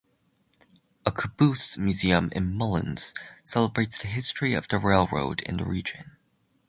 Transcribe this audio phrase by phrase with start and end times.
[1.05, 3.13] A caboose museum in Mullens
[3.43, 6.17] celebrates the history of the railroad in the region.